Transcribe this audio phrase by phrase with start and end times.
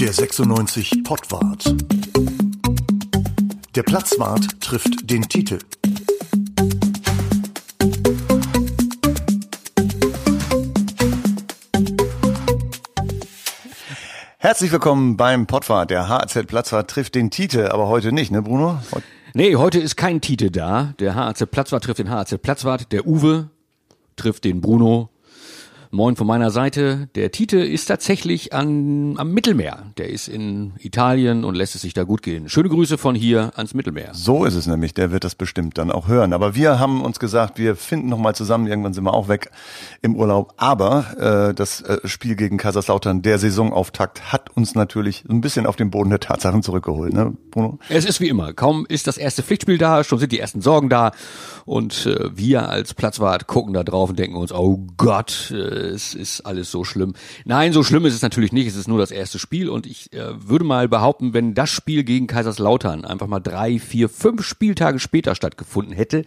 [0.00, 1.74] Der 96 Pottwart.
[3.74, 5.58] Der Platzwart trifft den Titel.
[14.38, 15.90] Herzlich willkommen beim Pottwart.
[15.90, 18.78] Der HAZ Platzwart trifft den Titel, aber heute nicht, ne Bruno?
[19.34, 20.94] Nee, heute ist kein Tite da.
[21.00, 22.92] Der HAZ Platzwart trifft den HAZ Platzwart.
[22.92, 23.50] Der Uwe
[24.14, 25.10] trifft den Bruno.
[25.90, 27.08] Moin von meiner Seite.
[27.14, 29.84] Der Tite ist tatsächlich an, am Mittelmeer.
[29.96, 32.50] Der ist in Italien und lässt es sich da gut gehen.
[32.50, 34.10] Schöne Grüße von hier ans Mittelmeer.
[34.12, 34.92] So ist es nämlich.
[34.92, 36.34] Der wird das bestimmt dann auch hören.
[36.34, 38.66] Aber wir haben uns gesagt, wir finden noch mal zusammen.
[38.66, 39.50] Irgendwann sind wir auch weg
[40.02, 40.52] im Urlaub.
[40.58, 45.76] Aber äh, das äh, Spiel gegen Kaiserslautern, der Saisonauftakt, hat uns natürlich ein bisschen auf
[45.76, 47.78] den Boden der Tatsachen zurückgeholt, ne, Bruno?
[47.88, 48.52] Es ist wie immer.
[48.52, 51.12] Kaum ist das erste Pflichtspiel da, schon sind die ersten Sorgen da.
[51.64, 56.14] Und äh, wir als Platzwart gucken da drauf und denken uns, oh Gott, äh, es
[56.14, 57.14] ist alles so schlimm.
[57.44, 58.66] Nein, so schlimm ist es natürlich nicht.
[58.66, 62.04] Es ist nur das erste Spiel und ich äh, würde mal behaupten, wenn das Spiel
[62.04, 66.24] gegen Kaiserslautern einfach mal drei, vier, fünf Spieltage später stattgefunden hätte,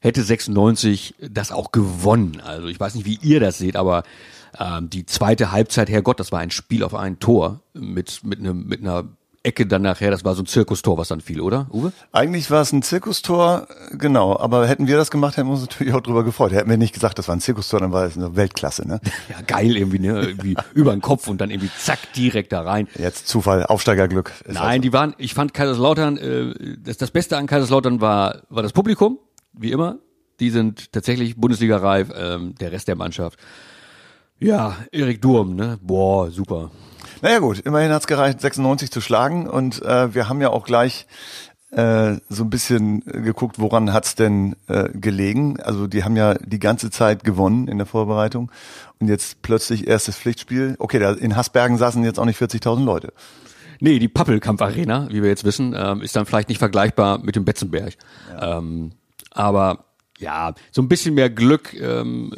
[0.00, 2.40] hätte 96 das auch gewonnen.
[2.44, 4.04] Also ich weiß nicht, wie ihr das seht, aber
[4.58, 8.66] ähm, die zweite Halbzeit, Herrgott, das war ein Spiel auf ein Tor mit mit einem
[8.66, 9.04] mit einer
[9.48, 11.92] Ecke dann nachher, das war so ein Zirkustor, was dann fiel, oder, Uwe?
[12.12, 14.38] Eigentlich war es ein Zirkustor, genau.
[14.38, 16.52] Aber hätten wir das gemacht, hätten wir uns natürlich auch drüber gefreut.
[16.52, 19.00] Hätten wir nicht gesagt, das war ein Zirkustor, dann war es eine Weltklasse, ne?
[19.28, 20.20] Ja, geil irgendwie, ne?
[20.20, 22.88] Irgendwie über den Kopf und dann irgendwie zack, direkt da rein.
[22.98, 24.32] Jetzt Zufall, Aufsteigerglück.
[24.46, 28.62] Nein, also- die waren, ich fand Kaiserslautern, äh, das, das Beste an Kaiserslautern war, war
[28.62, 29.18] das Publikum,
[29.54, 29.98] wie immer.
[30.40, 33.38] Die sind tatsächlich Bundesliga-reif, ähm, der Rest der Mannschaft.
[34.38, 35.78] Ja, Erik Durm, ne?
[35.82, 36.70] Boah, super.
[37.20, 41.06] Naja gut, immerhin hat's gereicht, 96 zu schlagen und äh, wir haben ja auch gleich
[41.70, 45.60] äh, so ein bisschen geguckt, woran hat's denn äh, gelegen.
[45.60, 48.50] Also die haben ja die ganze Zeit gewonnen in der Vorbereitung
[49.00, 50.76] und jetzt plötzlich erstes Pflichtspiel.
[50.78, 53.12] Okay, da in Hasbergen saßen jetzt auch nicht 40.000 Leute.
[53.80, 57.44] Nee, die Pappelkampf-Arena, wie wir jetzt wissen, ähm, ist dann vielleicht nicht vergleichbar mit dem
[57.44, 57.94] Betzenberg.
[58.40, 58.92] Ähm,
[59.30, 59.84] aber
[60.18, 62.32] ja, so ein bisschen mehr Glück ähm,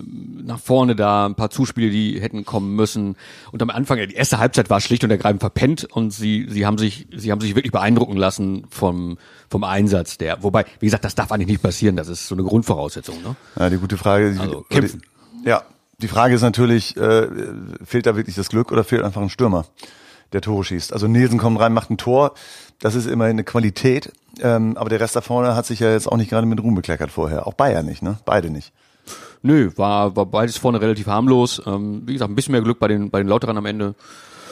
[0.44, 3.16] nach vorne da, ein paar Zuspiele, die hätten kommen müssen.
[3.52, 6.78] Und am Anfang, die erste Halbzeit war schlicht und ergreifend verpennt und sie, sie haben
[6.78, 9.18] sich, sie haben sich wirklich beeindrucken lassen vom,
[9.48, 10.42] vom Einsatz der.
[10.42, 11.96] Wobei, wie gesagt, das darf eigentlich nicht passieren.
[11.96, 13.22] Das ist so eine Grundvoraussetzung.
[13.22, 13.36] Ne?
[13.58, 14.36] Ja, die gute Frage.
[14.38, 15.02] Also, kämpfen.
[15.44, 15.62] Ja,
[15.98, 17.28] die Frage ist natürlich, äh,
[17.84, 19.66] fehlt da wirklich das Glück oder fehlt einfach ein Stürmer,
[20.32, 20.92] der Tore schießt?
[20.92, 22.34] Also Nielsen kommt rein, macht ein Tor.
[22.80, 24.12] Das ist immerhin eine Qualität.
[24.40, 26.74] Ähm, aber der Rest da vorne hat sich ja jetzt auch nicht gerade mit Ruhm
[26.74, 27.46] bekleckert vorher.
[27.46, 28.18] Auch Bayern nicht, ne?
[28.24, 28.72] Beide nicht.
[29.42, 31.62] Nö, war, war beides vorne relativ harmlos.
[31.66, 33.94] Ähm, wie gesagt, ein bisschen mehr Glück bei den, bei den Lauterern am Ende.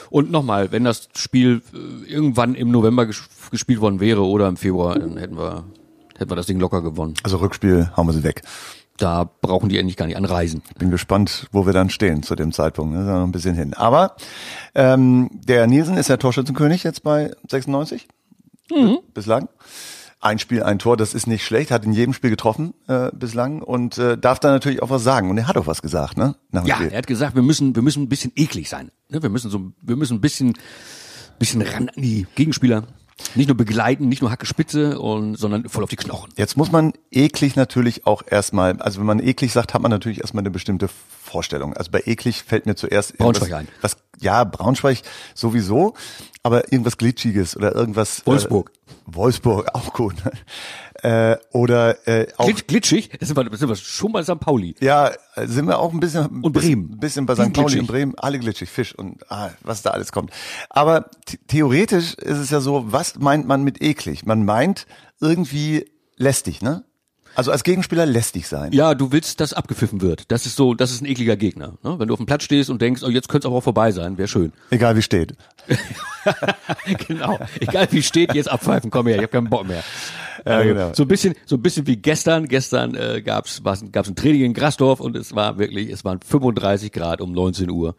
[0.09, 4.57] Und nochmal, wenn das Spiel äh, irgendwann im November ges gespielt worden wäre oder im
[4.57, 5.63] Februar, dann hätten wir,
[6.17, 7.15] hätten wir das Ding locker gewonnen.
[7.23, 8.41] Also Rückspiel hauen wir sie weg.
[8.97, 10.61] Da brauchen die endlich gar nicht anreisen.
[10.77, 12.95] Bin gespannt, wo wir dann stehen zu dem Zeitpunkt.
[12.95, 13.73] Das ist ja noch ein bisschen hin.
[13.73, 14.15] Aber
[14.75, 18.07] ähm, der Nielsen ist der Torschützenkönig jetzt bei 96
[19.13, 19.49] bislang.
[20.21, 23.61] Ein Spiel, ein Tor, das ist nicht schlecht, hat in jedem Spiel getroffen äh, bislang
[23.61, 25.29] und äh, darf da natürlich auch was sagen.
[25.29, 26.35] Und er hat auch was gesagt, ne?
[26.51, 26.89] Nach dem Ja, Spiel.
[26.89, 28.91] er hat gesagt, wir müssen, wir müssen ein bisschen eklig sein.
[29.07, 30.53] Ne, Wir müssen so, wir müssen ein bisschen,
[31.39, 32.83] bisschen ran an die Gegenspieler.
[33.35, 36.31] Nicht nur begleiten, nicht nur Hacke Spitze und, sondern voll auf die Knochen.
[36.37, 40.21] Jetzt muss man eklig natürlich auch erstmal, also wenn man eklig sagt, hat man natürlich
[40.21, 40.87] erstmal eine bestimmte
[41.21, 41.73] Vorstellung.
[41.75, 43.67] Also bei eklig fällt mir zuerst Braunschweig irgendwas- ein.
[43.81, 45.01] Was, ja, Braunschweig
[45.35, 45.95] sowieso,
[46.49, 48.25] aber irgendwas Glitschiges oder irgendwas.
[48.25, 48.71] Wolfsburg.
[48.71, 50.15] Äh, Wolfsburg, auch gut.
[51.03, 52.45] äh, oder äh, auch.
[52.47, 54.39] Glitsch, glitschig, das sind wir, sind wir schon bei St.
[54.39, 54.75] Pauli.
[54.79, 56.93] Ja, sind wir auch ein bisschen Und Bremen.
[56.93, 57.53] Ein bisschen bei St.
[57.53, 60.31] Pauli und Bremen, alle glitschig, Fisch und ah, was da alles kommt.
[60.69, 64.25] Aber the- theoretisch ist es ja so, was meint man mit eklig?
[64.25, 64.87] Man meint
[65.21, 65.85] irgendwie
[66.17, 66.83] lästig, ne?
[67.35, 68.71] Also als Gegenspieler lästig sein.
[68.73, 70.31] Ja, du willst, dass abgepfiffen wird.
[70.31, 71.73] Das ist so, das ist ein ekliger Gegner.
[71.83, 71.99] Ne?
[71.99, 73.91] Wenn du auf dem Platz stehst und denkst, oh, jetzt könnte es aber auch vorbei
[73.91, 74.51] sein, wäre schön.
[74.69, 75.35] Egal wie steht.
[77.07, 77.39] genau.
[77.59, 79.83] Egal wie steht, jetzt abpfeifen, komm her, ich habe keinen Bock mehr.
[80.45, 80.91] Ja, Also, genau.
[80.93, 82.47] So ein bisschen, so ein bisschen wie gestern.
[82.47, 86.19] Gestern äh, gab's was, gab's ein Training in Grasdorf und es war wirklich, es waren
[86.21, 87.95] 35 Grad um 19 Uhr.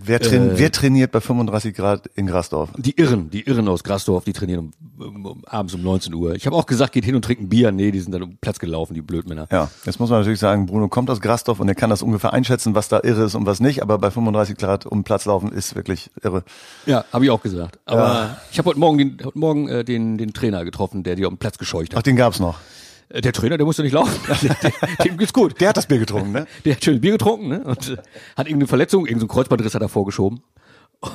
[0.00, 2.70] Wer, train wer trainiert bei 35 Grad in Grasdorf?
[2.76, 6.34] Die Irren, die Irren aus Grasdorf, die trainieren um, um, um, abends um 19 Uhr.
[6.34, 7.72] Ich habe auch gesagt, geht hin und trinkt ein Bier.
[7.72, 9.48] Nee, die sind dann um Platz gelaufen, die Blödmänner.
[9.50, 12.32] Ja, jetzt muss man natürlich sagen, Bruno kommt aus Grasdorf und er kann das ungefähr
[12.32, 15.50] einschätzen, was da irre ist und was nicht, aber bei 35 Grad um Platz laufen
[15.50, 16.44] ist wirklich irre.
[16.86, 17.78] Ja, habe ich auch gesagt.
[17.84, 21.28] Aber ich habe heute Morgen, den, heute Morgen äh, den, den Trainer getroffen, der dir
[21.28, 22.06] um Platz gescheucht Ach, hat.
[22.06, 22.58] den gab's noch.
[23.08, 24.18] Äh, Der Trainer, der musste nicht laufen.
[25.04, 25.60] Dem geht's gut.
[25.60, 26.46] Der hat das Bier getrunken, ne?
[26.64, 27.60] Der hat schön Bier getrunken ne?
[27.64, 27.96] und äh,
[28.36, 30.42] hat irgendeine Verletzung, irgendeinen Kreuzbandriss hat er vorgeschoben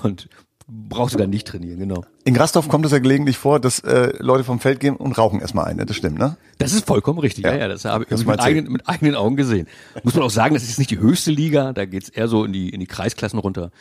[0.04, 0.30] und
[0.68, 2.06] brauchte dann nicht trainieren, genau.
[2.24, 5.42] In Grasdorf kommt es ja gelegentlich vor, dass äh, Leute vom Feld gehen und rauchen
[5.42, 5.86] erstmal ein, ne?
[5.86, 6.38] Das stimmt, ne?
[6.58, 7.60] Das ist vollkommen richtig, ja, Ja.
[7.60, 9.68] ja, das habe ich, du mit, eigenen, mit eigenen Augen gesehen.
[10.04, 12.54] Muss man auch sagen, das ist nicht die höchste Liga, da geht's eher so in
[12.54, 13.72] die, in die Kreisklassen runter.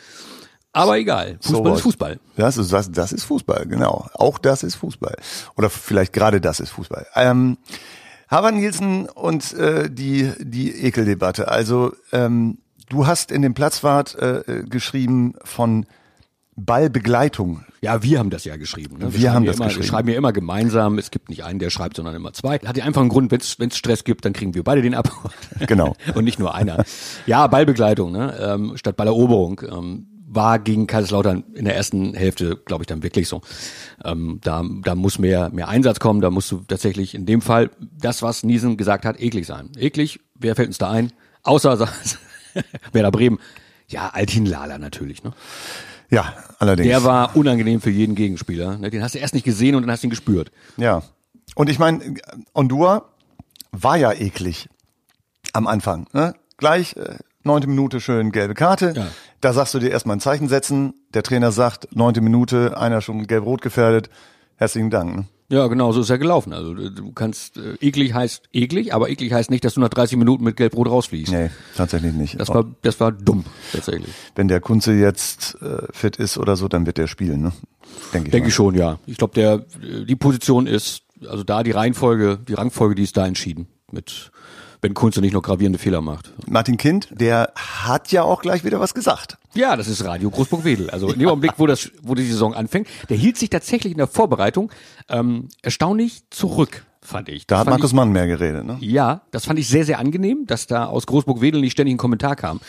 [0.73, 1.77] Aber egal, Fußball was.
[1.77, 2.19] ist Fußball.
[2.35, 4.07] Das ist, das, das ist Fußball, genau.
[4.15, 5.15] Auch das ist Fußball.
[5.55, 7.05] Oder vielleicht gerade das ist Fußball.
[7.15, 7.57] Ähm,
[8.33, 11.49] Haber Nielsen und äh, die, die Ekeldebatte.
[11.49, 12.57] Also ähm,
[12.89, 15.85] du hast in dem Platzwart äh, geschrieben von
[16.55, 17.63] Ballbegleitung.
[17.81, 18.97] Ja, wir haben das ja geschrieben.
[18.97, 19.13] Ne?
[19.13, 19.83] Wir schreiben haben das immer, geschrieben.
[19.83, 20.97] Wir schreiben ja immer gemeinsam.
[20.97, 22.57] Es gibt nicht einen, der schreibt, sondern immer zwei.
[22.57, 25.11] Hat ja einfach einen Grund, wenn es Stress gibt, dann kriegen wir beide den ab.
[25.67, 25.95] Genau.
[26.15, 26.83] Und nicht nur einer.
[27.27, 28.35] Ja, Ballbegleitung ne?
[28.39, 29.61] ähm, statt Balleroberung.
[29.69, 33.41] Ähm, war gegen Kaiserslautern in der ersten Hälfte, glaube ich, dann wirklich so.
[34.03, 36.21] Ähm, da, da muss mehr, mehr Einsatz kommen.
[36.21, 39.71] Da musst du tatsächlich in dem Fall das, was Niesen gesagt hat, eklig sein.
[39.77, 41.11] Eklig, wer fällt uns da ein?
[41.43, 41.87] Außer
[42.91, 43.39] Werder Bremen.
[43.87, 45.23] Ja, Altin Lala natürlich.
[45.23, 45.33] Ne?
[46.09, 46.87] Ja, allerdings.
[46.87, 48.77] Der war unangenehm für jeden Gegenspieler.
[48.77, 48.89] ne?
[48.89, 50.51] Den hast du erst nicht gesehen und dann hast du ihn gespürt.
[50.77, 51.03] Ja.
[51.55, 52.15] Und ich meine,
[52.53, 53.09] Ondua
[53.71, 54.69] war ja eklig
[55.53, 56.07] am Anfang.
[56.13, 56.33] Ne?
[56.57, 58.93] Gleich äh, neunte Minute schön gelbe Karte.
[58.95, 59.07] Ja.
[59.41, 60.93] Da sagst du dir erstmal ein Zeichen setzen.
[61.13, 64.09] Der Trainer sagt, neunte Minute, einer schon gelb-rot gefährdet.
[64.55, 65.15] Herzlichen Dank.
[65.15, 65.25] Ne?
[65.49, 66.53] Ja, genau, so ist er gelaufen.
[66.53, 70.17] Also du kannst, äh, eklig heißt eklig, aber eklig heißt nicht, dass du nach 30
[70.17, 71.31] Minuten mit Gelb-Rot rausfliegst.
[71.31, 72.39] Nee, tatsächlich nicht.
[72.39, 74.11] Das war, das war dumm, tatsächlich.
[74.35, 77.51] Wenn der Kunze jetzt äh, fit ist oder so, dann wird der spielen, ne?
[78.13, 78.31] Denke ich.
[78.31, 78.97] Denke ich schon, ja.
[79.05, 83.17] Ich glaube, der, äh, die Position ist, also da die Reihenfolge, die Rangfolge, die ist
[83.17, 83.67] da entschieden.
[83.91, 84.31] Mit,
[84.83, 86.33] wenn Kunze nicht noch gravierende Fehler macht.
[86.45, 89.37] Martin Kind, der hat ja auch gleich wieder was gesagt.
[89.55, 90.89] Ja, das ist Radio Großburg-Wedel.
[90.89, 93.97] Also in dem Augenblick, wo das, wo die Saison anfängt, der hielt sich tatsächlich in
[93.97, 94.71] der Vorbereitung
[95.07, 97.47] ähm, erstaunlich zurück, fand ich.
[97.47, 98.77] Da Das hat Markus Mann mehr geredet, ne?
[98.81, 101.99] Ich, ja, das fand ich sehr, sehr angenehm, dass da aus Großburg-Wedel nicht ständig ein
[101.99, 102.59] Kommentar kam.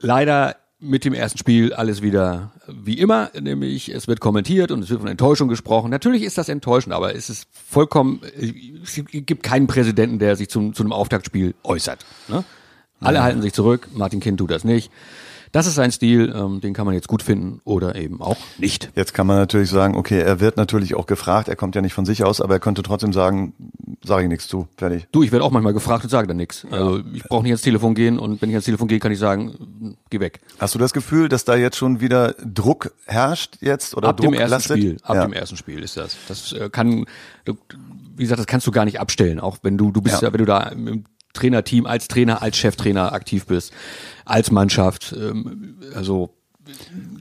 [0.00, 4.90] Leider mit dem ersten Spiel alles wieder wie immer, nämlich es wird kommentiert und es
[4.90, 5.90] wird von Enttäuschung gesprochen.
[5.90, 8.20] Natürlich ist das enttäuschend, aber es ist vollkommen,
[8.82, 12.04] es gibt keinen Präsidenten, der sich zum, zu einem Auftaktspiel äußert.
[12.28, 12.44] Ne?
[13.00, 14.90] Alle halten sich zurück, Martin Kind tut das nicht.
[15.54, 18.90] Das ist sein Stil, ähm, den kann man jetzt gut finden oder eben auch nicht.
[18.96, 21.94] Jetzt kann man natürlich sagen, okay, er wird natürlich auch gefragt, er kommt ja nicht
[21.94, 23.54] von sich aus, aber er könnte trotzdem sagen,
[24.04, 25.06] sage ich nichts zu, fertig.
[25.12, 26.66] Du, ich werde auch manchmal gefragt und sage dann nichts.
[26.72, 29.20] Also ich brauche nicht ans Telefon gehen und wenn ich ans Telefon gehe, kann ich
[29.20, 30.40] sagen, geh weg.
[30.58, 34.32] Hast du das Gefühl, dass da jetzt schon wieder Druck herrscht jetzt oder ab Druck
[34.32, 34.78] dem ersten lastet?
[34.78, 35.22] Spiel, ab ja.
[35.24, 36.16] dem ersten Spiel ist das.
[36.26, 37.04] Das äh, kann,
[37.46, 39.38] wie gesagt, das kannst du gar nicht abstellen.
[39.38, 40.28] Auch wenn du, du bist Ja.
[40.28, 41.04] ja, wenn du da im
[41.34, 43.72] Trainerteam als Trainer, als Cheftrainer aktiv bist,
[44.24, 46.34] als Mannschaft, ähm, also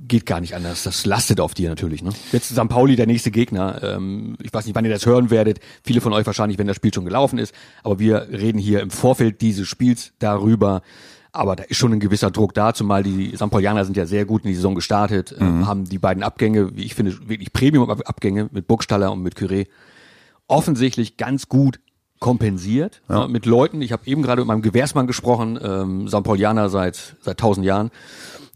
[0.07, 0.83] geht gar nicht anders.
[0.83, 2.03] Das lastet auf dir natürlich.
[2.03, 2.11] Ne?
[2.31, 2.69] Jetzt St.
[2.69, 3.81] Pauli der nächste Gegner.
[3.83, 5.59] Ähm, ich weiß nicht, wann ihr das hören werdet.
[5.83, 7.53] Viele von euch wahrscheinlich, wenn das Spiel schon gelaufen ist.
[7.83, 10.81] Aber wir reden hier im Vorfeld dieses Spiels darüber.
[11.31, 13.49] Aber da ist schon ein gewisser Druck da, zumal die St.
[13.49, 16.83] Paulianer sind ja sehr gut in die Saison gestartet, ähm, haben die beiden Abgänge, wie
[16.83, 19.65] ich finde, wirklich Premium-Abgänge mit Burgstaller und mit Curé
[20.47, 21.79] offensichtlich ganz gut
[22.23, 23.27] kompensiert ja.
[23.27, 23.81] mit Leuten.
[23.81, 26.23] Ich habe eben gerade mit meinem Gewährsmann gesprochen, ähm, St.
[26.23, 27.91] Paulianer seit seit tausend Jahren.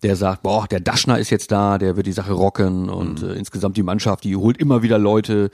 [0.03, 3.33] Der sagt, boah, der Daschner ist jetzt da, der wird die Sache rocken und äh,
[3.33, 5.51] insgesamt die Mannschaft, die holt immer wieder Leute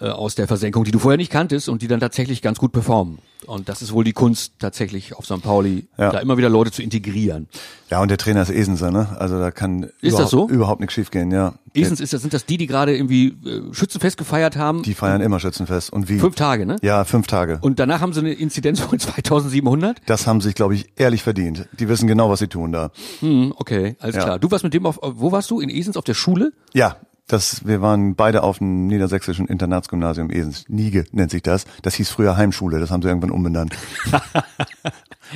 [0.00, 2.72] äh, aus der Versenkung, die du vorher nicht kanntest und die dann tatsächlich ganz gut
[2.72, 3.18] performen.
[3.46, 5.42] Und das ist wohl die Kunst tatsächlich auf St.
[5.42, 6.10] Pauli, Ja.
[6.10, 7.48] da immer wieder Leute zu integrieren.
[7.90, 9.14] Ja, und der Trainer ist Esenser, ne?
[9.20, 10.48] Also da kann Ist überhaupt, so?
[10.48, 11.54] überhaupt nichts schiefgehen, ja.
[11.74, 14.82] Esens ist das, sind das die, die gerade irgendwie äh, Schützenfest gefeiert haben?
[14.82, 15.92] Die feiern immer Schützenfest.
[15.92, 16.18] Und wie?
[16.18, 16.76] Fünf Tage, ne?
[16.82, 17.58] Ja, fünf Tage.
[17.60, 18.98] Und danach haben sie eine Inzidenz von
[19.40, 19.98] 2700?
[20.06, 21.68] Das haben sich, glaube ich, ehrlich verdient.
[21.78, 22.90] Die wissen genau, was sie tun da.
[23.20, 24.24] Hm, okay, alles Ja.
[24.24, 24.38] klar.
[24.38, 25.60] Du warst mit dem auf, wo warst du?
[25.60, 26.52] In Esens auf der Schule?
[26.72, 26.96] Ja,
[27.26, 30.64] das, wir waren beide auf dem niedersächsischen Internatsgymnasium Esens.
[30.68, 31.64] Niege nennt sich das.
[31.82, 32.78] Das hieß früher Heimschule.
[32.78, 33.74] Das haben sie irgendwann umbenannt.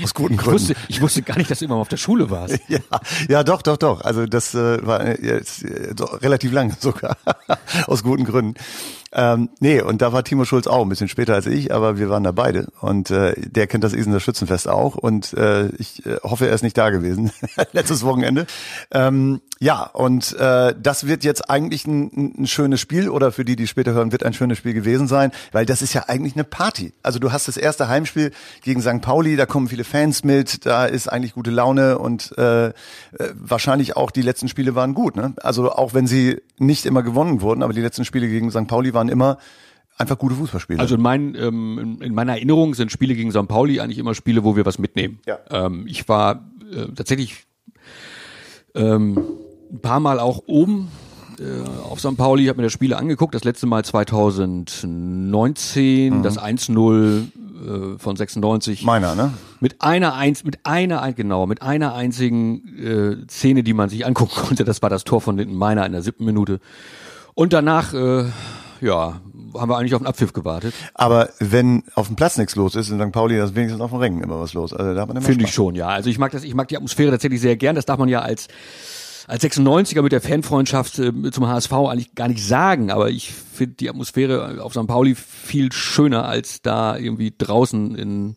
[0.02, 0.60] Aus guten Ich Gründen.
[0.60, 2.58] wusste, ich wusste gar nicht, dass du immer auf der Schule warst.
[2.68, 2.78] Ja,
[3.28, 4.02] ja, doch, doch, doch.
[4.02, 7.16] Also das äh, war äh, jetzt, äh, doch, relativ lange sogar,
[7.86, 8.54] aus guten Gründen.
[9.12, 12.08] Ähm, nee, und da war Timo Schulz auch ein bisschen später als ich, aber wir
[12.10, 12.68] waren da beide.
[12.80, 14.94] Und äh, der kennt das Esener Schützenfest auch.
[14.94, 17.32] Und äh, ich äh, hoffe, er ist nicht da gewesen,
[17.72, 18.46] letztes Wochenende.
[18.92, 23.56] Ähm, ja, und äh, das wird jetzt eigentlich ein, ein schönes Spiel, oder für die,
[23.56, 26.44] die später hören, wird ein schönes Spiel gewesen sein, weil das ist ja eigentlich eine
[26.44, 26.92] Party.
[27.02, 28.30] Also du hast das erste Heimspiel
[28.62, 29.00] gegen St.
[29.02, 32.72] Pauli, da kommen viele Fans mit, da ist eigentlich gute Laune und äh, äh,
[33.34, 35.16] wahrscheinlich auch die letzten Spiele waren gut.
[35.16, 35.34] Ne?
[35.42, 38.66] Also auch wenn sie nicht immer gewonnen wurden, aber die letzten Spiele gegen St.
[38.66, 39.38] Pauli waren immer
[39.98, 40.80] einfach gute Fußballspiele.
[40.80, 43.48] Also in, mein, ähm, in- in meiner Erinnerung sind Spiele gegen St.
[43.48, 45.18] Pauli eigentlich immer Spiele, wo wir was mitnehmen.
[45.26, 45.38] Ja.
[45.50, 47.44] Ähm, ich war äh, tatsächlich
[48.74, 49.18] ähm,
[49.72, 50.88] ein paar Mal auch oben
[51.38, 52.16] äh, auf St.
[52.16, 53.34] Pauli, habe mir das Spiele angeguckt.
[53.34, 57.24] Das letzte Mal 2019, das 1-0
[57.60, 58.84] äh, von 96.
[58.84, 59.32] Meiner, ne?
[59.60, 64.06] Mit einer eins, mit einer ein- genau, mit einer einzigen äh, Szene, die man sich
[64.06, 64.64] angucken konnte.
[64.64, 66.60] Das war das Tor von Linden Meiner in der siebten Minute.
[67.34, 68.24] Und danach, äh,
[68.80, 69.20] ja,
[69.54, 70.74] haben wir eigentlich auf den Abpfiff gewartet.
[70.94, 73.12] Aber wenn auf dem Platz nichts los ist in St.
[73.12, 74.72] Pauli, ist wenigstens auf dem Ring immer was los.
[74.72, 75.88] Also da hat man immer Finde ich schon, ja.
[75.88, 77.74] Also ich mag das, ich mag die Atmosphäre tatsächlich sehr gern.
[77.76, 78.48] Das darf man ja als
[79.30, 83.76] als 96er mit der Fanfreundschaft äh, zum HSV eigentlich gar nicht sagen, aber ich finde
[83.76, 84.86] die Atmosphäre auf St.
[84.86, 88.36] Pauli viel schöner als da irgendwie draußen in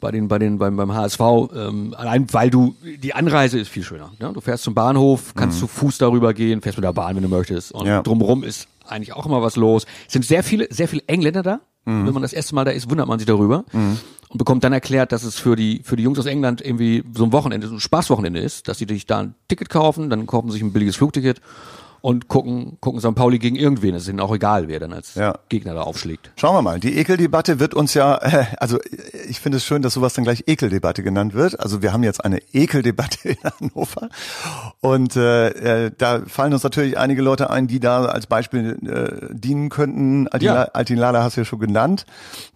[0.00, 1.20] bei den bei den beim beim HSV
[1.54, 4.30] ähm, allein weil du die Anreise ist viel schöner ne?
[4.32, 7.28] du fährst zum Bahnhof kannst zu Fuß darüber gehen fährst mit der Bahn wenn du
[7.28, 7.70] möchtest.
[7.72, 8.02] Und Ja.
[8.02, 9.84] drumherum ist eigentlich auch immer was los.
[10.06, 11.60] Es sind sehr viele sehr viele Engländer da.
[11.84, 13.64] Wenn man das erste Mal da ist wundert man sich darüber
[14.30, 17.24] und bekommt dann erklärt dass es für die für die Jungs aus England irgendwie so
[17.24, 20.48] ein Wochenende so ein Spaßwochenende ist dass sie sich da ein Ticket kaufen dann kaufen
[20.48, 21.40] sie sich ein billiges Flugticket
[22.02, 23.14] und gucken gucken St.
[23.14, 25.38] Pauli gegen irgendwen es ist ihnen auch egal wer dann als Ja.
[25.48, 26.80] Gegner da aufschlägt Schauen wir mal.
[26.80, 28.78] Die Ekeldebatte wird uns ja, äh, also
[29.28, 31.60] ich finde es schön, dass sowas dann gleich Ekeldebatte genannt wird.
[31.60, 34.08] Also wir haben jetzt eine Ekeldebatte in Hannover
[34.80, 39.34] und äh, äh, da fallen uns natürlich einige Leute ein, die da als Beispiel äh,
[39.34, 40.28] dienen könnten.
[40.28, 40.62] Altin, Ja.
[40.72, 42.06] Altin Lala hast du ja schon genannt.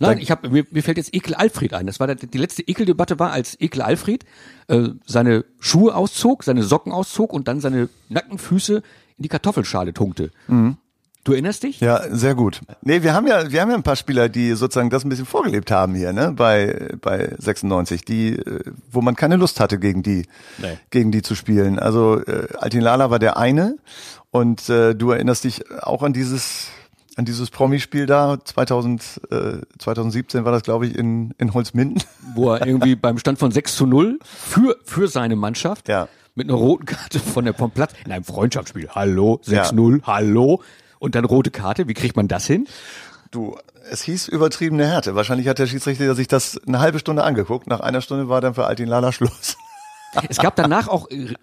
[0.00, 1.86] Nein, Da- ich habe mir, mir fällt jetzt Ekel Alfred ein.
[1.86, 4.24] Das war der, die letzte Ekeldebatte war, als Ekel Alfred
[4.68, 8.82] äh, seine Schuhe auszog, seine Socken auszog und dann seine nackten Füße
[9.18, 10.30] in die Kartoffelschale tunkte.
[11.26, 11.80] Du erinnerst dich?
[11.80, 12.60] Ja, sehr gut.
[12.82, 15.24] Nee, wir haben ja, wir haben ja ein paar Spieler, die sozusagen das ein bisschen
[15.24, 20.02] vorgelebt haben hier, ne, bei, bei 96, die, äh, wo man keine Lust hatte, gegen
[20.02, 20.26] die,
[20.58, 20.76] Nee.
[20.90, 21.78] gegen die zu spielen.
[21.78, 23.76] Also, äh, Altin Lala war der eine
[24.32, 26.66] und äh, du erinnerst dich auch an dieses,
[27.16, 32.02] an dieses Promispiel da, 2000, äh, 2017 war das, glaube ich, in, in Holzminden.
[32.34, 36.08] Wo er irgendwie beim Stand von 6 zu 0 für, für seine Mannschaft Ja.
[36.34, 38.88] Mit einer roten Karte von der vom Platz in einem Freundschaftsspiel.
[38.90, 40.62] Hallo, 6-0, hallo.
[40.98, 41.86] Und dann rote Karte.
[41.86, 42.66] Wie kriegt man das hin?
[43.30, 43.56] Du,
[43.90, 45.14] es hieß übertriebene Härte.
[45.14, 47.66] Wahrscheinlich hat der Schiedsrichter sich das eine halbe Stunde angeguckt.
[47.66, 49.56] Nach einer Stunde war dann für Altin Lala Schluss.
[50.28, 51.34] Es gab danach auch in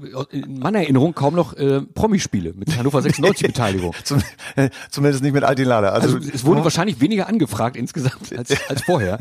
[0.60, 3.94] meiner Erinnerung kaum noch äh, Promispiele mit Hannover 96 Beteiligung.
[4.06, 4.24] Zum,
[4.56, 5.90] äh, zumindest nicht mit Altin Lala.
[5.90, 9.20] Also, Also es wurde wahrscheinlich weniger angefragt insgesamt als, als vorher.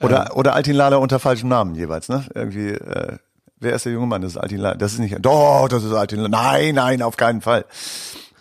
[0.00, 2.24] Oder, oder Altin Lala unter falschem Namen jeweils, ne?
[2.32, 3.18] Irgendwie, äh,
[3.60, 4.22] wer ist der junge Mann?
[4.22, 4.74] Das ist Altin Lala.
[4.76, 6.28] Das ist nicht, doch, das ist Altin Lala.
[6.28, 7.64] Nein, nein, auf keinen Fall.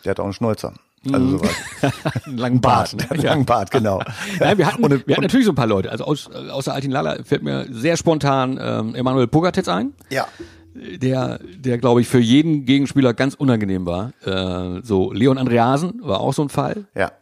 [0.03, 0.73] Der hat auch einen Schnäuzer.
[1.13, 1.51] Also sowas.
[2.25, 2.93] Einen langen Bart.
[2.93, 4.01] Hat einen langen Bart, genau.
[4.41, 5.89] Nein, wir hatten, Und- wir hatten natürlich so ein paar Leute.
[5.91, 10.27] Also aus, außer Altin Lala fällt mir sehr spontan ähm, Emanuel Pogatetz ein, Ja.
[10.75, 14.11] der, der glaube ich für jeden Gegenspieler ganz unangenehm war.
[14.25, 17.13] Äh, so Leon Andreasen war auch so ein Fall, Ja.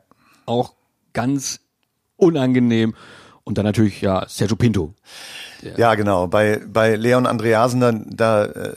[0.48, 0.74] auch
[1.14, 1.60] ganz
[2.16, 2.96] unangenehm.
[3.48, 4.94] Und dann natürlich ja Sergio Pinto.
[5.78, 6.28] Ja, genau.
[6.28, 8.74] Bei, bei Leon Andreasen, da, da äh,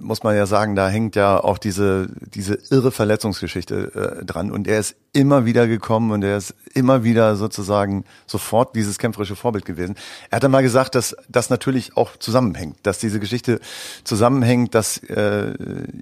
[0.00, 4.50] muss man ja sagen, da hängt ja auch diese, diese irre Verletzungsgeschichte äh, dran.
[4.50, 9.36] Und er ist immer wieder gekommen und er ist immer wieder sozusagen sofort dieses kämpferische
[9.36, 9.94] Vorbild gewesen.
[10.30, 13.60] Er hat dann mal gesagt, dass das natürlich auch zusammenhängt, dass diese Geschichte
[14.02, 15.54] zusammenhängt, dass äh,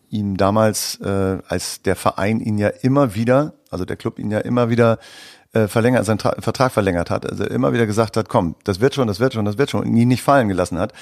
[0.09, 4.39] ihm damals, äh, als der Verein ihn ja immer wieder, also der Club ihn ja
[4.39, 4.99] immer wieder
[5.57, 8.95] äh, verlängert, seinen Tra Vertrag verlängert hat, also immer wieder gesagt hat, komm, das wird
[8.95, 10.93] schon, das wird schon, das wird schon, und ihn nicht fallen gelassen hat.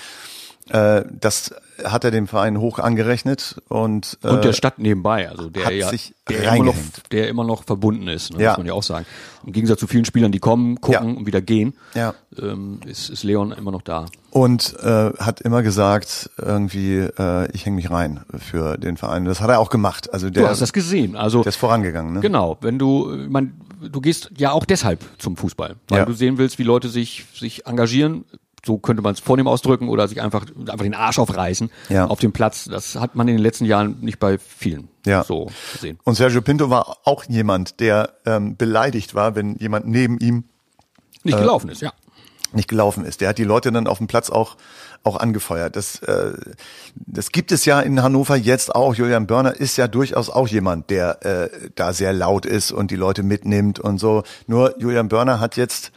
[0.70, 5.50] Äh, das hat er dem Verein hoch angerechnet und, äh, Und der Stadt nebenbei, also
[5.50, 6.74] der hat ja, sich der immer, noch,
[7.10, 8.50] der immer noch verbunden ist, ne, Ja.
[8.52, 9.04] muss man ja auch sagen.
[9.44, 11.16] Im Gegensatz zu vielen Spielern, die kommen, gucken Ja.
[11.18, 12.14] und wieder gehen, Ja.
[12.40, 14.06] ähm, ist, ist Leon immer noch da.
[14.30, 19.24] und äh, hat immer gesagt, irgendwie, äh, ich hänge mich rein für den Verein.
[19.26, 20.14] Das hat er auch gemacht.
[20.14, 21.14] Also der, Du hast das gesehen.
[21.16, 22.14] Also der ist vorangegangen.
[22.14, 22.20] Ne?
[22.20, 23.52] genau, wenn du, man,
[23.88, 26.04] du gehst ja auch deshalb zum Fußball, weil Ja.
[26.04, 28.24] du sehen willst, wie Leute sich sich engagieren.
[28.66, 32.06] So könnte man es vornehm ausdrücken oder sich einfach einfach den Arsch aufreißen Ja.
[32.06, 32.64] auf dem Platz.
[32.64, 35.22] Das hat man in den letzten Jahren nicht bei vielen Ja.
[35.22, 35.98] so gesehen.
[36.04, 40.44] Und Sergio Pinto war auch jemand, der ähm, beleidigt war, wenn jemand neben ihm
[41.24, 41.92] Nicht gelaufen ist, ja.
[42.54, 43.20] Nicht gelaufen ist.
[43.20, 44.56] Der hat die Leute dann auf dem Platz auch
[45.02, 45.76] auch angefeuert.
[45.76, 46.32] Das äh,
[46.94, 48.94] das gibt es ja in Hannover jetzt auch.
[48.94, 52.96] Julian Börner ist ja durchaus auch jemand, der äh, da sehr laut ist und die
[52.96, 54.22] Leute mitnimmt und so.
[54.46, 55.92] Nur Julian Börner hat jetzt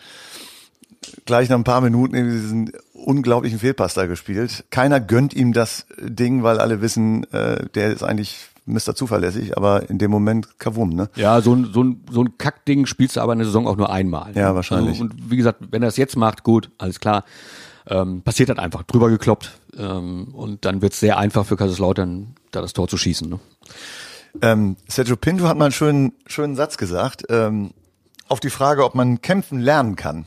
[1.26, 4.66] gleich nach ein paar Minuten diesen unglaublichen Fehlpass da gespielt.
[4.70, 8.96] Keiner gönnt ihm das Ding, weil alle wissen, äh, der ist eigentlich Mr.
[8.96, 11.10] Zuverlässig, aber in dem Moment Kavum, ne?
[11.16, 13.78] Ja, so ein, so ein, so ein Kackding spielst du aber in der Saison auch
[13.78, 14.36] nur einmal.
[14.36, 15.02] Ja, wahrscheinlich.
[15.02, 17.24] Also, und wie gesagt, wenn er es jetzt macht, gut, alles klar.
[17.90, 19.60] Ähm, passiert halt einfach, drüber gekloppt.
[19.78, 23.30] Ähm, und dann wird es sehr einfach für Kaiserslautern, da das Tor zu schießen.
[23.30, 23.40] Ne?
[24.42, 27.72] Ähm, Sergio Pinto hat mal einen schönen, schönen Satz gesagt, ähm,
[28.28, 30.26] auf die Frage, ob man kämpfen lernen kann.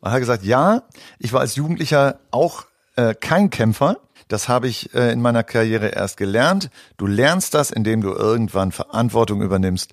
[0.00, 0.82] Und er hat gesagt, ja,
[1.18, 2.64] ich war als Jugendlicher auch
[2.96, 3.98] äh, kein Kämpfer.
[4.28, 6.70] Das habe ich äh, in meiner Karriere erst gelernt.
[6.96, 9.92] Du lernst das, indem du irgendwann Verantwortung übernimmst,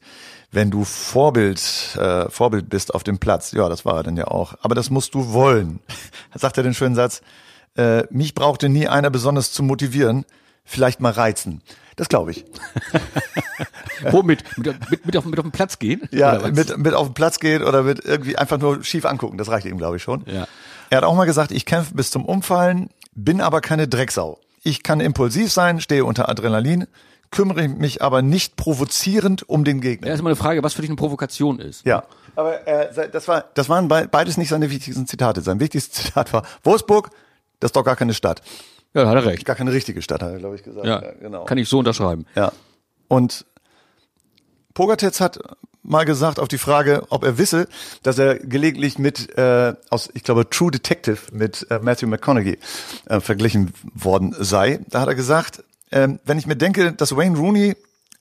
[0.52, 1.62] wenn du Vorbild,
[1.98, 3.52] äh, Vorbild bist auf dem Platz.
[3.54, 4.56] Ja, das war er dann ja auch.
[4.62, 5.80] Aber das musst du wollen.
[6.36, 7.22] Sagt er den schönen Satz,
[7.78, 10.26] äh, mich brauchte nie einer besonders zu motivieren,
[10.64, 11.62] vielleicht mal reizen.
[11.96, 12.46] Das glaube ich.
[14.12, 14.44] Womit?
[14.58, 16.02] Mit, mit, mit, auf, mit auf den Platz gehen?
[16.12, 19.38] Ja, mit, mit auf den Platz geht oder mit irgendwie einfach nur schief angucken.
[19.38, 20.24] Das reicht ihm, glaube ich, schon.
[20.26, 20.46] Ja.
[20.90, 24.40] Er hat auch mal gesagt, ich kämpfe bis zum Umfallen, bin aber keine Drecksau.
[24.64, 26.88] Ich kann impulsiv sein, stehe unter Adrenalin,
[27.32, 30.08] kümmere ich mich aber nicht provozierend um den Gegner.
[30.08, 31.86] Ja, ist immer eine Frage, was für dich eine Provokation ist.
[31.86, 32.04] Ja.
[32.36, 35.42] Aber äh, das war, das waren be- beides nicht seine wichtigsten Zitate.
[35.42, 37.10] Sein wichtigstes Zitat war Wolfsburg,
[37.60, 38.42] das ist doch gar keine Stadt.
[38.94, 39.46] Ja, da hat er recht.
[39.46, 40.86] Gar keine richtige Stadt, hat er, glaube ich, gesagt.
[40.86, 41.44] Ja, genau.
[41.46, 42.26] kann ich so unterschreiben.
[42.36, 42.52] Ja.
[43.08, 43.46] Und
[44.76, 45.40] Pogatetz hat
[45.82, 47.68] mal gesagt auf die Frage, ob er wisse,
[48.04, 52.58] dass er gelegentlich mit äh, aus, ich glaube, True Detective mit äh, Matthew McConaughey
[53.06, 54.80] äh, verglichen worden sei.
[54.90, 57.76] Da hat er gesagt, ähm, wenn ich mir denke, dass Wayne Rooney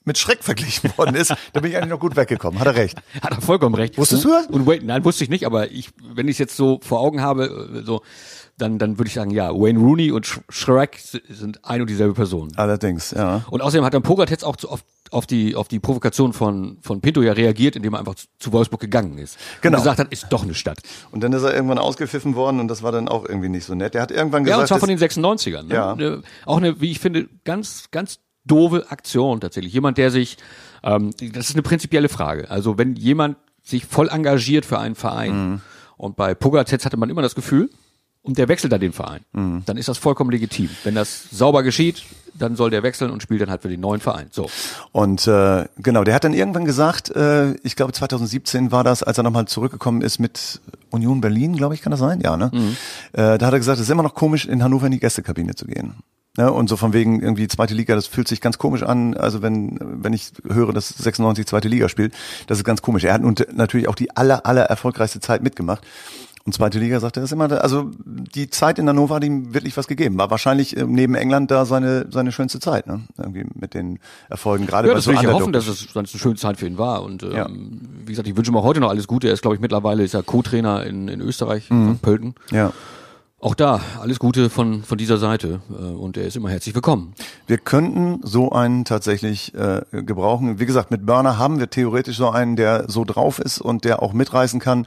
[0.07, 2.61] mit Schreck verglichen worden ist, dann bin ich eigentlich noch gut weggekommen.
[2.61, 2.99] Hat er recht.
[3.23, 3.97] Hat er vollkommen recht.
[3.97, 4.47] Wusstest du das?
[4.49, 7.23] Und Wayne, nein, wusste ich nicht, aber ich, wenn ich es jetzt so vor Augen
[7.23, 8.03] habe, äh, so,
[8.59, 12.13] dann, dann würde ich sagen, ja, Wayne Rooney und Sh- Shrek sind ein und dieselbe
[12.13, 12.53] Person.
[12.57, 13.45] Allerdings, ja.
[13.51, 14.85] Und außerdem hat dann Pogatetz auch zu, auf,
[15.15, 18.81] auf die auf die Provokation von von Pinto ja reagiert, indem er einfach zu, Wolfsburg
[18.81, 19.39] gegangen ist.
[19.63, 19.77] Genau.
[19.79, 20.79] Und gesagt hat, ist doch eine Stadt.
[21.11, 23.75] Und dann ist er irgendwann ausgepfiffen worden und das war dann auch irgendwie nicht so
[23.75, 23.95] nett.
[23.95, 25.63] Der hat irgendwann Ja, gesagt, und zwar von den 96ern.
[25.65, 25.75] Ne?
[25.75, 25.93] Ja.
[25.93, 29.73] Eine, auch eine, wie ich finde, ganz, ganz doofe Aktion tatsächlich.
[29.73, 30.37] Jemand, der sich,
[30.83, 32.51] ähm, das ist eine prinzipielle Frage.
[32.51, 35.61] Also wenn jemand sich voll engagiert für einen Verein Mhm.
[35.97, 37.71] und bei Pogatetz hatte man immer das Gefühl,
[38.23, 39.63] und der wechselt da den Verein, Mhm.
[39.67, 40.69] dann ist das vollkommen legitim.
[40.83, 42.03] Wenn das sauber geschieht,
[42.39, 44.29] dann soll der wechseln und spielt dann halt für den neuen Verein.
[44.31, 44.49] So.
[44.93, 49.19] Und äh, genau, der hat dann irgendwann gesagt, äh, ich glaube 2017 war das, als
[49.19, 50.61] er nochmal zurückgekommen ist mit
[50.91, 52.21] Union Berlin, glaube ich, kann das sein?
[52.21, 52.51] Ja, ne?
[53.13, 55.55] Äh, da hat er gesagt, es ist immer noch komisch, in Hannover in die Gästekabine
[55.55, 55.95] zu gehen.
[56.37, 56.53] Ne?
[56.53, 59.17] Und so von wegen irgendwie zweite Liga, das fühlt sich ganz komisch an.
[59.17, 62.13] Also wenn wenn ich höre, dass 96 zweite Liga spielt,
[62.49, 63.05] das ist ganz komisch.
[63.05, 65.85] Er hat nun natürlich auch die aller aller erfolgreichste Zeit mitgemacht.
[66.47, 69.79] Und zweite Liga sagt er das immer, also die Zeit in Hannover hat ihm wirklich
[69.79, 70.19] was gegeben.
[70.19, 73.01] War wahrscheinlich äh, neben England da seine seine schönste Zeit, ne?
[73.17, 73.99] Irgendwie mit den
[74.29, 76.07] Erfolgen gerade Ja, bei das so will ich ja Underdog- hoffen, dass es, es eine
[76.07, 77.03] schöne Zeit für ihn war.
[77.03, 77.49] Und ähm, Ja.
[77.49, 79.29] wie gesagt, ich wünsche ihm auch heute noch alles Gute.
[79.29, 82.35] Er ist, glaube ich, mittlerweile ist er Co-Trainer in, in Österreich, von Pölten.
[82.51, 82.73] Ja.
[83.41, 85.61] Auch da, alles Gute von, von dieser Seite.
[85.71, 87.15] Äh, Und er ist immer herzlich willkommen.
[87.47, 90.61] Wir könnten so einen tatsächlich äh, gebrauchen.
[90.61, 94.03] Wie gesagt, mit Burner haben wir theoretisch so einen, der so drauf ist und der
[94.03, 94.87] auch mitreißen kann.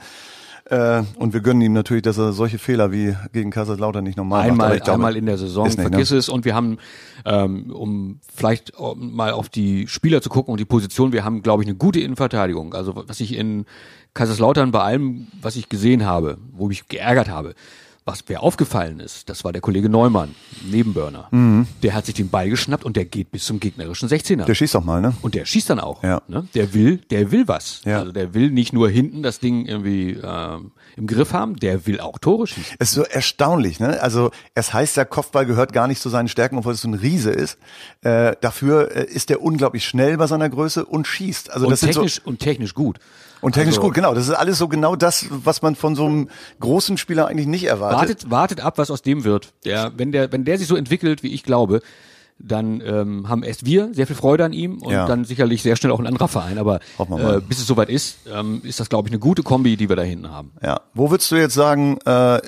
[0.70, 4.52] Äh, und wir gönnen ihm natürlich, dass er solche Fehler wie gegen Kaiserslautern nicht normal
[4.52, 4.52] macht.
[4.52, 6.18] Einmal, glaube, einmal in der Saison, nicht, vergiss ne?
[6.18, 6.28] es.
[6.28, 6.78] Und wir haben,
[7.26, 11.64] ähm, um vielleicht mal auf die Spieler zu gucken und die Position, wir haben, glaube
[11.64, 12.74] ich, eine gute Innenverteidigung.
[12.74, 13.66] Also was ich in
[14.14, 17.54] Kaiserslautern bei allem, was ich gesehen habe, wo ich mich geärgert habe,
[18.08, 20.34] was mir aufgefallen ist, das war der Kollege Neumann,
[20.66, 21.28] Nebenburner.
[21.84, 24.44] Der hat sich den Ball geschnappt und der geht bis zum gegnerischen 16er.
[24.44, 24.46] Mhm.
[24.46, 25.14] Der schießt doch mal, ne?
[25.22, 26.02] Und der schießt dann auch.
[26.04, 26.22] Ja.
[26.28, 26.48] Ne?
[26.56, 27.82] Der will, der will was.
[27.84, 28.00] Ja.
[28.00, 32.00] Also der will nicht nur hinten das Ding irgendwie ähm, im Griff haben, der will
[32.00, 32.76] auch Tore schießen.
[32.80, 34.02] Es ist so erstaunlich, ne?
[34.02, 36.94] Also es heißt ja, Kopfball gehört gar nicht zu seinen Stärken, obwohl es so ein
[36.94, 37.58] Riese ist.
[38.02, 41.52] Äh, dafür äh, ist er unglaublich schnell bei seiner Größe und schießt.
[41.52, 43.00] Also Und das sind so technisch, und technisch gut.
[43.42, 44.14] Und technisch also- gut, genau.
[44.14, 47.66] Das ist alles so genau das, was man von so einem großen Spieler eigentlich nicht
[47.66, 48.00] erwartet.
[48.00, 49.54] Wartet, wartet ab, was aus dem wird.
[49.66, 51.82] Der, wenn der, wenn der sich so entwickelt, wie ich glaube,
[52.40, 55.08] dann ähm, haben erst wir sehr viel Freude an ihm und Ja.
[55.08, 56.58] dann sicherlich sehr schnell auch ein anderer Verein.
[56.60, 59.90] Aber äh, bis es soweit ist, ähm, ist das, glaube ich, eine gute Kombi, die
[59.90, 60.52] wir da hinten haben.
[60.62, 60.82] Ja.
[60.94, 62.40] Wo würdest du jetzt sagen, äh,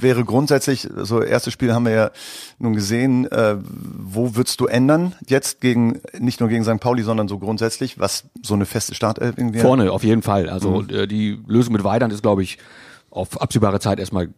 [0.00, 2.10] wäre grundsätzlich, so erstes Spiel haben wir ja
[2.58, 6.80] nun gesehen, äh, wo würdest du ändern jetzt gegen, nicht nur gegen St.
[6.80, 10.48] Pauli, sondern so grundsätzlich, was so eine feste Startelf irgendwie Vorne auf jeden Fall.
[10.48, 10.90] Also Mhm.
[10.90, 12.58] äh, die Lösung mit Weidand ist, glaube ich,
[13.10, 14.28] auf absehbare Zeit erstmal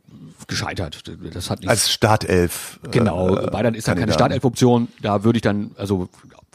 [0.49, 1.03] gescheitert.
[1.33, 2.81] Das hat nicht als Startelf.
[2.85, 4.13] äh, Genau, Bayern ist ja keine.
[4.13, 4.89] Startelf-Option.
[5.01, 6.09] Da würde ich dann, also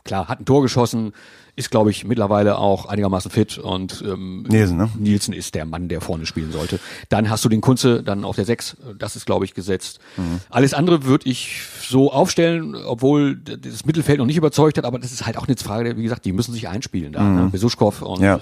[0.03, 1.13] klar, hat ein Tor geschossen,
[1.55, 4.89] ist, glaube ich, mittlerweile auch einigermaßen fit und ähm, Nielsen, ne?
[4.97, 6.79] Nielsen ist der Mann, der vorne spielen sollte.
[7.09, 9.99] Dann hast du den Kunze, dann auf der Sechs, das ist, glaube ich, gesetzt.
[10.17, 10.39] Mhm.
[10.49, 15.11] Alles andere würde ich so aufstellen, obwohl das Mittelfeld noch nicht überzeugt hat, aber das
[15.11, 17.21] ist halt auch eine Frage, wie gesagt, die müssen sich einspielen da.
[17.21, 17.49] Ne?
[17.51, 18.25] Besuschkow und Mhm.
[18.25, 18.41] Ja.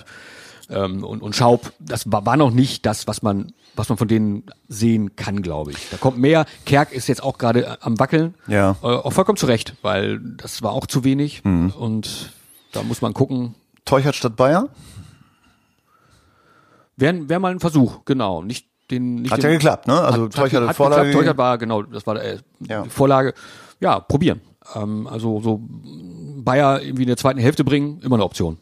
[0.70, 4.08] Ähm, und, und Schaub, das war, war noch nicht das, was man, was man von
[4.08, 5.90] denen sehen kann, glaube ich.
[5.90, 6.46] Da kommt mehr.
[6.66, 8.36] Kerk ist jetzt auch gerade äh, am Wackeln.
[8.48, 8.76] Ja.
[8.82, 11.44] Äh, auch vollkommen zu Recht, weil das war auch zu wenig.
[11.44, 11.72] Mhm.
[11.72, 12.32] Und
[12.72, 13.56] da muss man gucken.
[13.86, 14.70] Teuchert statt Bayer?
[16.98, 18.42] Wäre wär mal ein Versuch, genau.
[18.44, 20.00] Nicht den, nicht Hat ja geklappt, ne?
[20.00, 21.24] Also hat, Teuchert hat, hat Vorlage geklappt.
[21.24, 22.84] Teuchert war, genau, das war äh, Ja.
[22.84, 23.34] die Vorlage.
[23.80, 24.42] Ja, probieren.
[24.76, 25.62] Ähm, also so
[26.44, 28.58] Bayer irgendwie in der zweiten Hälfte bringen, immer eine Option.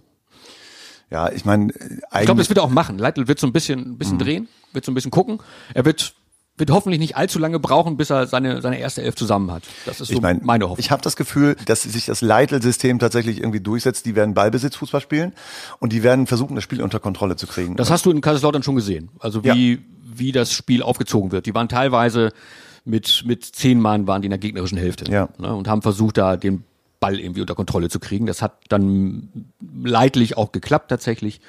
[1.11, 2.97] Ja, ich meine, Ich glaube, das wird er auch machen.
[2.99, 3.97] Leitl wird so ein bisschen, ein Mhm.
[3.97, 5.39] bisschen drehen, wird so ein bisschen gucken.
[5.73, 6.13] Er wird,
[6.57, 9.63] wird hoffentlich nicht allzu lange brauchen, bis er seine, seine erste Elf zusammen hat.
[9.85, 10.79] Das ist so ich mein, meine Hoffnung.
[10.79, 14.05] Ich habe das Gefühl, dass sich das Leitl-System tatsächlich irgendwie durchsetzt.
[14.05, 15.33] Die werden Ballbesitzfußball spielen
[15.79, 17.75] und die werden versuchen, das Spiel unter Kontrolle zu kriegen.
[17.75, 19.09] Das hast du in Kaiserslautern schon gesehen.
[19.19, 21.45] Also wie, wie das Spiel aufgezogen wird.
[21.47, 22.31] Die waren teilweise
[22.85, 25.11] mit, mit zehn Mann waren die in der gegnerischen Hälfte.
[25.11, 25.29] Ja.
[25.37, 26.63] Ne, und haben versucht, da den
[26.99, 28.25] Ball irgendwie unter Kontrolle zu kriegen.
[28.25, 29.29] Das hat dann
[29.83, 31.39] leidlich auch geklappt tatsächlich.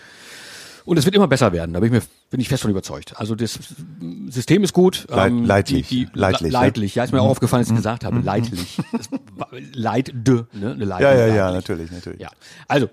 [0.86, 3.12] Und es wird immer besser werden, da bin ich, mir, bin ich fest von überzeugt.
[3.20, 3.58] Also das
[4.30, 5.06] System ist gut.
[5.10, 6.48] Leit- leidlich, Die, die, leidlich.
[6.48, 6.52] Mhm.
[6.52, 7.04] leidlich, ja.
[7.04, 8.20] ist mir auch aufgefallen, als ich es gesagt habe.
[8.20, 8.78] Leidlich.
[8.92, 10.72] Das war- Leid, de, ne?
[10.72, 11.54] Eine Leid, Ja, ja, ja, leidlich.
[11.68, 12.20] natürlich, natürlich.
[12.20, 12.28] Ja,
[12.66, 12.88] also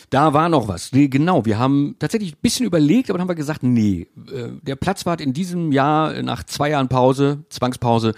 [0.09, 0.91] Da war noch was.
[0.91, 1.45] Nee, genau.
[1.45, 5.21] Wir haben tatsächlich ein bisschen überlegt, aber dann haben wir gesagt, nee, äh, der Platzwart
[5.21, 8.13] in diesem Jahr nach zwei Jahren Pause, Zwangspause,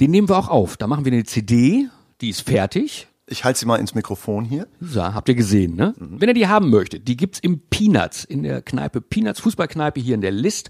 [0.00, 0.76] den nehmen wir auch auf.
[0.76, 1.88] Da machen wir eine CD,
[2.20, 3.08] die ist fertig.
[3.26, 4.68] Ich halte sie mal ins Mikrofon hier.
[4.80, 5.94] So, habt ihr gesehen, ne?
[5.98, 10.14] Wenn ihr die haben möchtet, die gibt's im Peanuts, in der Kneipe Peanuts, Fußballkneipe hier
[10.14, 10.68] in der List.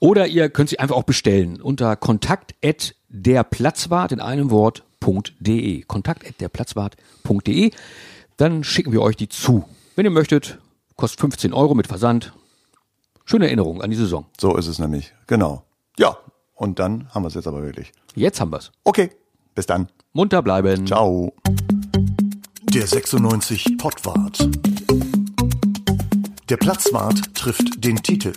[0.00, 5.82] Oder ihr könnt sie einfach auch bestellen unter kontakt at derplatzwart in einem Wort.de.
[5.82, 7.70] Kontakt at derplatzwart.de.
[8.36, 9.64] Dann schicken wir euch die zu.
[9.94, 10.58] Wenn ihr möchtet,
[10.96, 12.32] kostet 15 Euro mit Versand.
[13.26, 14.24] Schöne Erinnerung an die Saison.
[14.40, 15.12] So ist es nämlich.
[15.26, 15.64] Genau.
[15.98, 16.16] Ja,
[16.54, 17.92] und dann haben wir es jetzt aber wirklich.
[18.14, 18.72] Jetzt haben wir's.
[18.84, 19.10] Okay,
[19.54, 19.88] bis dann.
[20.14, 20.86] Munter bleiben.
[20.86, 21.34] Ciao.
[22.62, 24.48] Der 96 Pottwart.
[26.48, 28.32] Der Platzwart trifft den Titel.